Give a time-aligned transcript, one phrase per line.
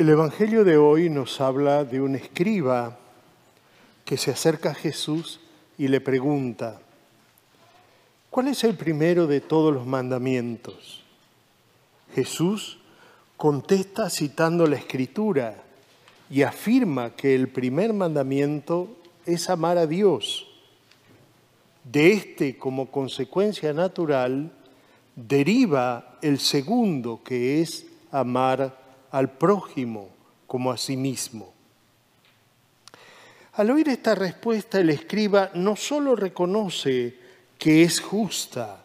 [0.00, 2.96] El Evangelio de hoy nos habla de un escriba
[4.06, 5.40] que se acerca a Jesús
[5.76, 6.80] y le pregunta,
[8.30, 11.02] ¿cuál es el primero de todos los mandamientos?
[12.14, 12.78] Jesús
[13.36, 15.62] contesta citando la escritura
[16.30, 18.96] y afirma que el primer mandamiento
[19.26, 20.48] es amar a Dios.
[21.84, 24.50] De este, como consecuencia natural,
[25.14, 28.79] deriva el segundo, que es amar
[29.10, 30.08] al prójimo
[30.46, 31.52] como a sí mismo.
[33.52, 37.16] Al oír esta respuesta, el escriba no solo reconoce
[37.58, 38.84] que es justa,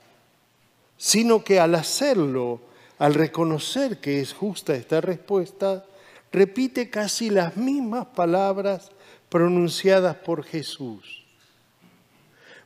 [0.98, 2.62] sino que al hacerlo,
[2.98, 5.86] al reconocer que es justa esta respuesta,
[6.32, 8.92] repite casi las mismas palabras
[9.30, 11.24] pronunciadas por Jesús.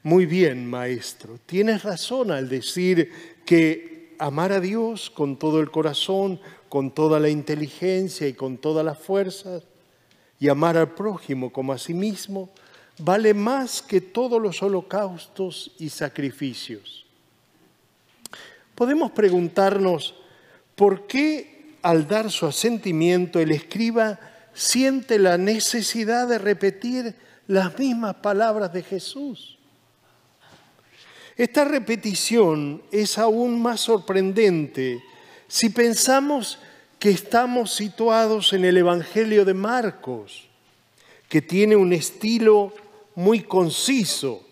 [0.02, 3.12] Muy bien, maestro, tienes razón al decir
[3.46, 8.86] que amar a Dios con todo el corazón, con toda la inteligencia y con todas
[8.86, 9.64] las fuerzas,
[10.40, 12.50] y amar al prójimo como a sí mismo,
[13.00, 17.06] vale más que todos los holocaustos y sacrificios.
[18.76, 20.16] Podemos preguntarnos
[20.76, 24.20] por qué al dar su asentimiento el escriba
[24.54, 27.16] siente la necesidad de repetir
[27.48, 29.59] las mismas palabras de Jesús.
[31.40, 35.02] Esta repetición es aún más sorprendente
[35.48, 36.60] si pensamos
[37.00, 40.50] que estamos situados en el Evangelio de Marcos,
[41.30, 42.74] que tiene un estilo
[43.16, 44.46] muy conciso,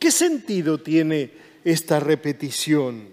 [0.00, 1.30] ¿qué sentido tiene
[1.62, 3.08] esta repetición?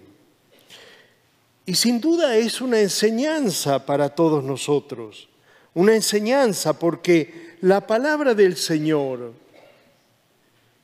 [1.64, 5.28] Y sin duda es una enseñanza para todos nosotros,
[5.74, 9.32] una enseñanza porque la palabra del Señor,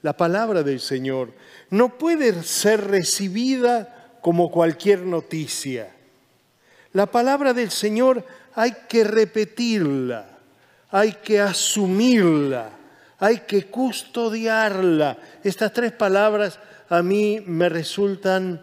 [0.05, 1.33] la palabra del Señor
[1.71, 5.95] no puede ser recibida como cualquier noticia.
[6.93, 8.23] La palabra del Señor
[8.55, 10.27] hay que repetirla,
[10.91, 12.69] hay que asumirla,
[13.19, 15.17] hay que custodiarla.
[15.43, 16.59] Estas tres palabras
[16.91, 18.63] a mí me resultan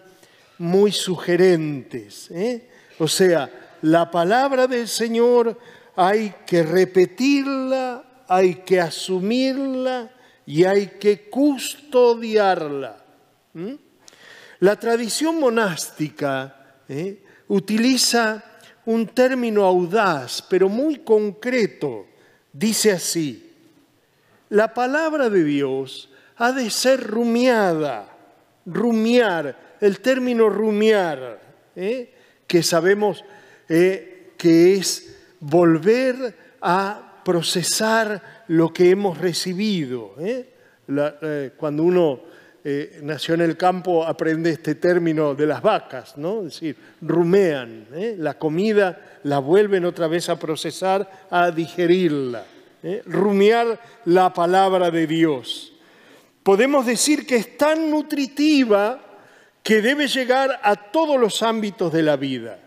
[0.59, 2.29] muy sugerentes.
[2.29, 2.69] ¿eh?
[2.99, 3.49] O sea,
[3.81, 5.57] la palabra del Señor
[5.95, 10.11] hay que repetirla, hay que asumirla
[10.45, 12.97] y hay que custodiarla.
[14.59, 17.23] La tradición monástica ¿eh?
[17.47, 18.43] utiliza
[18.85, 22.05] un término audaz, pero muy concreto.
[22.53, 23.51] Dice así,
[24.49, 28.07] la palabra de Dios ha de ser rumiada,
[28.65, 31.41] rumiar, el término rumiar,
[31.75, 32.13] ¿eh?
[32.47, 33.23] que sabemos
[33.69, 40.15] eh, que es volver a procesar lo que hemos recibido.
[41.57, 42.31] cuando uno
[42.63, 46.41] eh, nació en el campo aprende este término de las vacas, ¿no?
[46.41, 48.15] Es decir, rumean, ¿eh?
[48.19, 52.45] la comida la vuelven otra vez a procesar, a digerirla,
[52.83, 53.01] ¿eh?
[53.07, 55.73] rumiar la palabra de Dios.
[56.43, 59.01] Podemos decir que es tan nutritiva
[59.63, 62.59] que debe llegar a todos los ámbitos de la vida,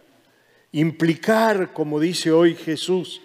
[0.72, 3.20] implicar, como dice hoy Jesús,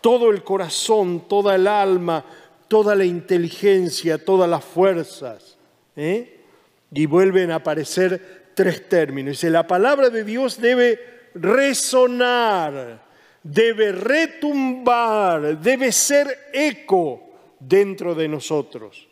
[0.00, 2.24] todo el corazón, toda el alma,
[2.68, 5.58] toda la inteligencia, todas las fuerzas
[5.96, 6.38] ¿eh?
[6.92, 9.32] Y vuelven a aparecer tres términos.
[9.32, 10.98] Dice, la palabra de Dios debe
[11.34, 13.04] resonar,
[13.42, 19.06] debe retumbar, debe ser eco dentro de nosotros.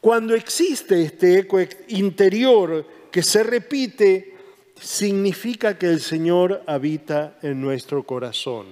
[0.00, 1.58] Cuando existe este eco
[1.88, 4.34] interior que se repite,
[4.80, 8.66] significa que el Señor habita en nuestro corazón.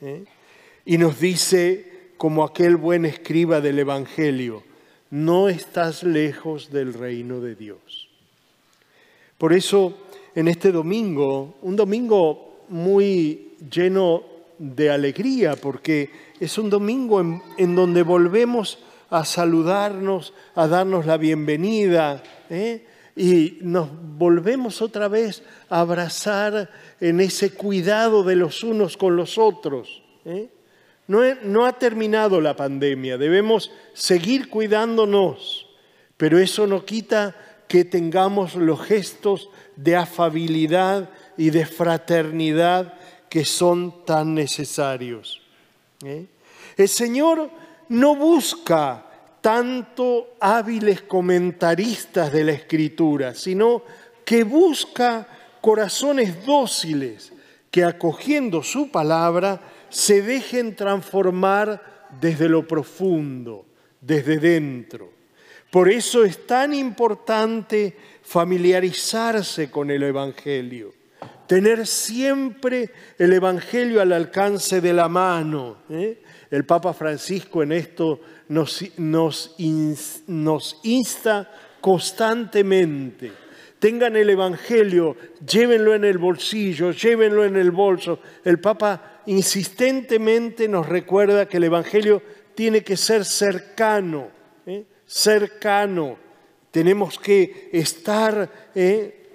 [0.00, 0.24] ¿eh?
[0.86, 4.62] Y nos dice, como aquel buen escriba del Evangelio,
[5.10, 8.08] no estás lejos del reino de Dios.
[9.36, 9.98] Por eso,
[10.36, 14.22] en este domingo, un domingo muy lleno
[14.58, 16.08] de alegría, porque
[16.38, 18.78] es un domingo en, donde volvemos
[19.10, 22.86] a saludarnos, a darnos la bienvenida, ¿eh?
[23.16, 26.70] y nos volvemos otra vez a abrazar
[27.00, 30.02] en ese cuidado de los unos con los otros.
[30.24, 30.48] ¿eh?
[31.08, 35.68] No, ha terminado la pandemia, debemos seguir cuidándonos,
[36.16, 37.36] pero eso no quita
[37.68, 42.94] que tengamos los gestos de afabilidad y de fraternidad
[43.28, 45.42] que son tan necesarios.
[46.04, 46.26] ¿eh?
[46.76, 47.50] El Señor
[47.88, 49.06] no busca
[49.40, 53.82] tanto hábiles comentaristas de la Escritura, sino
[54.24, 55.28] que busca
[55.60, 57.32] corazones dóciles
[57.70, 63.66] que acogiendo su palabra se dejen transformar desde lo profundo,
[64.00, 65.10] desde dentro.
[65.70, 70.94] Por eso es tan importante familiarizarse con el Evangelio,
[71.46, 75.78] tener siempre el Evangelio al alcance de la mano.
[75.90, 76.22] ¿eh?
[76.50, 79.54] El Papa Francisco en esto nos,
[80.82, 83.32] insta constantemente.
[83.78, 88.20] Tengan el Evangelio, llévenlo en el bolsillo, llévenlo en el bolso.
[88.42, 92.22] El Papa insistentemente nos recuerda que el Evangelio
[92.54, 94.28] tiene que ser cercano,
[94.64, 94.84] ¿eh?
[95.04, 96.16] cercano.
[96.70, 99.26] Tenemos que estar ¿eh?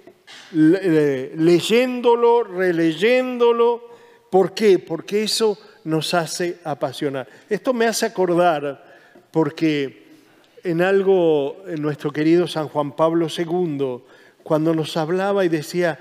[0.52, 3.90] leyéndolo, releyéndolo.
[4.28, 4.80] ¿Por qué?
[4.80, 7.28] Porque eso nos hace apasionar.
[7.48, 8.92] Esto me hace acordar
[9.30, 10.02] porque
[10.64, 14.02] en algo nuestro querido San Juan Pablo II,
[14.42, 15.98] cuando nos hablaba y decía,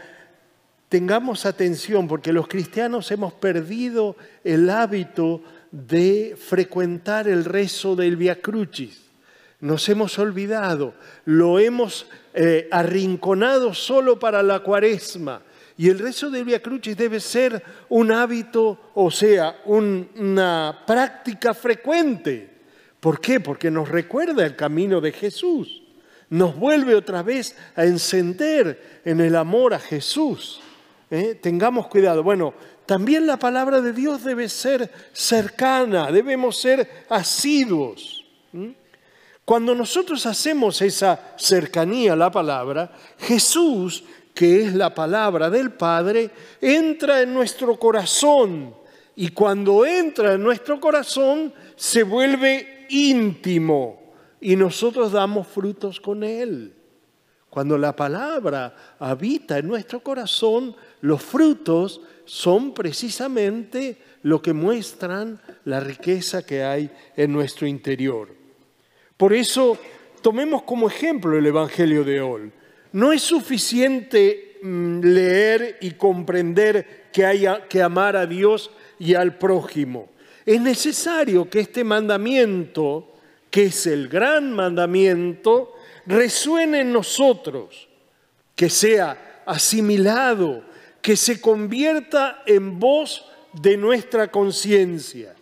[0.90, 5.42] tengamos atención porque los cristianos hemos perdido el hábito
[5.72, 9.02] de frecuentar el rezo del Via Crucis.
[9.62, 10.96] Nos hemos olvidado,
[11.26, 15.44] lo hemos eh, arrinconado solo para la cuaresma.
[15.78, 22.50] Y el rezo del Via Crucis debe ser un hábito, o sea, una práctica frecuente.
[23.00, 23.40] ¿Por qué?
[23.40, 25.81] Porque nos recuerda el camino de Jesús.
[26.32, 30.62] Nos vuelve otra vez a encender en el amor a Jesús.
[31.10, 31.36] ¿eh?
[31.36, 32.24] Tengamos cuidado.
[32.24, 32.54] Bueno,
[32.86, 38.24] también la palabra de Dios debe ser cercana, debemos ser asiduos.
[39.44, 46.32] Cuando nosotros hacemos esa cercanía a la palabra, Jesús, que es la palabra del Padre,
[46.62, 48.74] entra en nuestro corazón
[49.18, 54.01] y cuando entra en nuestro corazón se vuelve íntimo
[54.42, 56.74] y nosotros damos frutos con él.
[57.50, 65.80] Cuando la palabra habita en nuestro corazón, los frutos son precisamente lo que muestran la
[65.80, 68.30] riqueza que hay en nuestro interior.
[69.18, 69.78] Por eso,
[70.22, 72.52] tomemos como ejemplo el Evangelio de hoy.
[72.94, 79.38] No es suficiente mm, leer y comprender que hay que amar a Dios y al
[79.38, 80.10] prójimo.
[80.46, 83.11] Es necesario que este mandamiento,
[83.52, 85.76] que es el gran mandamiento,
[86.08, 87.90] resuene en nosotros,
[88.56, 90.64] que sea asimilado,
[91.02, 95.36] que se convierta en voz de nuestra conciencia.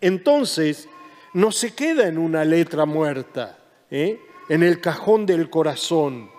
[0.00, 0.88] Entonces,
[1.32, 3.58] no se queda en una letra muerta,
[3.90, 4.18] ¿eh?
[4.48, 6.30] en el cajón del corazón,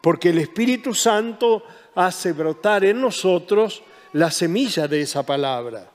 [0.00, 1.64] porque el Espíritu Santo
[1.94, 3.82] hace brotar en nosotros
[4.12, 5.90] la semilla de esa palabra.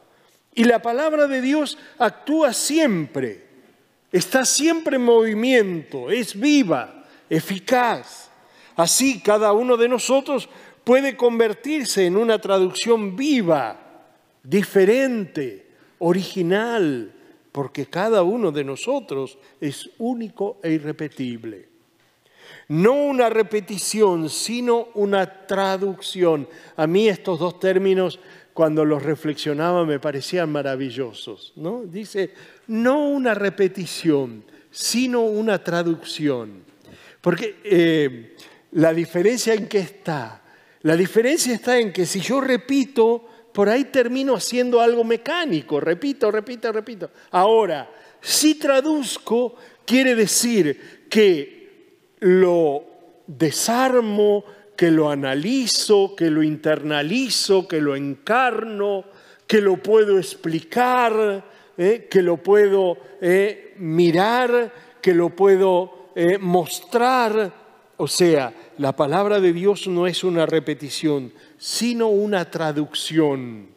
[0.54, 3.43] Y la palabra de Dios actúa siempre,
[4.14, 8.30] está siempre en movimiento, es viva, eficaz.
[8.76, 10.48] Así cada uno de nosotros
[10.84, 13.80] puede convertirse en una traducción viva,
[14.44, 15.68] diferente,
[16.00, 17.12] original,
[17.52, 21.70] porque cada uno de nosotros es único e irrepetible.
[22.68, 26.48] No una repetición, sino una traducción.
[26.76, 28.20] A mí estos dos términos,
[28.54, 31.54] cuando los reflexionaba, me parecían maravillosos.
[31.56, 31.84] ¿no?
[31.86, 32.34] Dice,
[32.68, 36.64] no una repetición, sino una traducción.
[37.22, 38.36] Porque eh,
[38.74, 40.42] la diferencia en qué está,
[40.82, 46.30] la diferencia está en que si yo repito, por ahí termino haciendo algo mecánico, repito,
[46.30, 47.12] repito, repito.
[47.32, 47.90] Ahora,
[48.20, 49.56] si traduzco,
[49.86, 52.84] quiere decir que lo
[53.28, 54.44] desarmo,
[54.76, 59.06] que lo analizo, que lo internalizo, que lo encarno,
[59.48, 61.44] que lo puedo explicar,
[61.78, 67.52] eh, que lo puedo eh, mirar, que lo puedo eh, mostrar.
[67.98, 73.74] O sea, la palabra de Dios no es una repetición, sino una traducción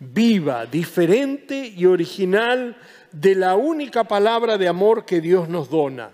[0.00, 2.76] viva, diferente y original
[3.12, 6.10] de la única palabra de amor que Dios nos dona.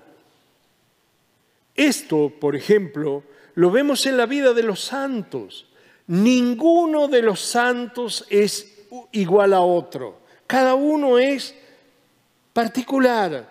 [1.75, 3.23] Esto, por ejemplo,
[3.55, 5.67] lo vemos en la vida de los santos.
[6.07, 10.21] Ninguno de los santos es igual a otro.
[10.47, 11.55] Cada uno es
[12.53, 13.51] particular.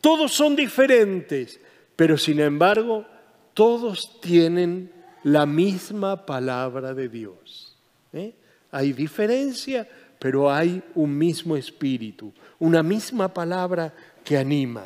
[0.00, 1.60] Todos son diferentes,
[1.96, 3.06] pero sin embargo
[3.54, 4.90] todos tienen
[5.22, 7.76] la misma palabra de Dios.
[8.12, 8.34] ¿eh?
[8.70, 13.94] Hay diferencia, pero hay un mismo espíritu, una misma palabra
[14.24, 14.84] que anima.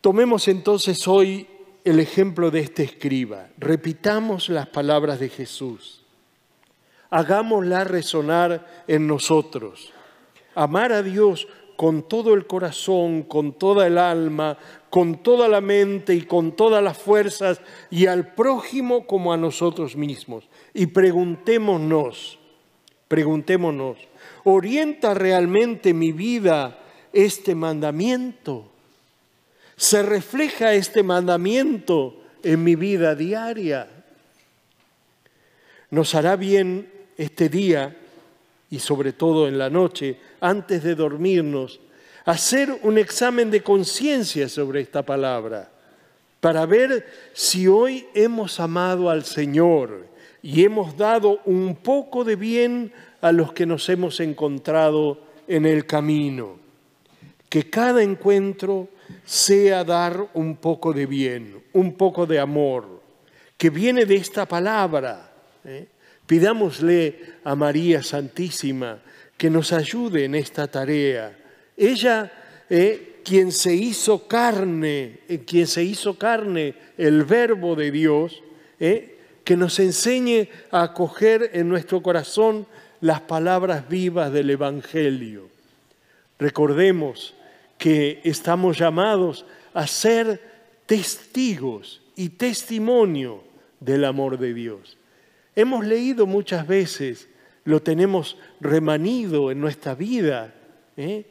[0.00, 1.46] Tomemos entonces hoy
[1.86, 3.46] el ejemplo de este escriba.
[3.58, 6.02] Repitamos las palabras de Jesús.
[7.10, 9.92] Hagámosla resonar en nosotros.
[10.56, 14.58] Amar a Dios con todo el corazón, con toda el alma,
[14.90, 19.94] con toda la mente y con todas las fuerzas, y al prójimo como a nosotros
[19.94, 20.48] mismos.
[20.74, 22.40] Y preguntémonos,
[23.06, 23.96] preguntémonos,
[24.42, 26.80] ¿orienta realmente mi vida
[27.12, 28.72] este mandamiento?
[29.76, 33.88] ¿Se refleja este mandamiento en mi vida diaria?
[35.90, 37.94] Nos hará bien este día
[38.70, 41.80] y sobre todo en la noche, antes de dormirnos,
[42.24, 45.70] hacer un examen de conciencia sobre esta palabra,
[46.40, 50.06] para ver si hoy hemos amado al Señor
[50.42, 55.86] y hemos dado un poco de bien a los que nos hemos encontrado en el
[55.86, 56.58] camino.
[57.48, 58.88] Que cada encuentro
[59.24, 63.02] sea dar un poco de bien, un poco de amor,
[63.56, 65.32] que viene de esta palabra.
[65.64, 65.88] ¿eh?
[66.26, 69.00] Pidámosle a María Santísima
[69.36, 71.36] que nos ayude en esta tarea.
[71.76, 72.32] Ella,
[72.70, 78.42] eh, quien se hizo carne, eh, quien se hizo carne, el verbo de Dios,
[78.80, 82.66] eh, que nos enseñe a acoger en nuestro corazón
[83.00, 85.48] las palabras vivas del Evangelio.
[86.38, 87.34] Recordemos
[87.78, 90.40] que estamos llamados a ser
[90.86, 93.44] testigos y testimonio
[93.80, 94.96] del amor de Dios.
[95.54, 97.28] Hemos leído muchas veces,
[97.64, 100.54] lo tenemos remanido en nuestra vida,
[100.96, 101.26] ¿eh?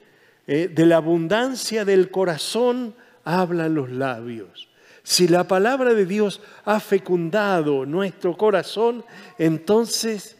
[0.47, 4.69] Eh, de la abundancia del corazón hablan los labios.
[5.01, 9.03] Si la palabra de Dios ha fecundado nuestro corazón,
[9.37, 10.37] entonces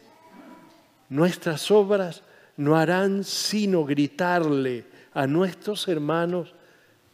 [1.08, 2.22] nuestras obras
[2.56, 4.84] no harán sino gritarle
[5.16, 6.52] a nuestros hermanos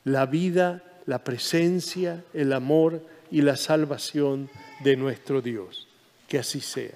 [0.02, 4.50] la vida, la presencia, el amor y la salvación
[4.82, 5.86] de nuestro Dios.
[6.26, 6.90] Que así sea.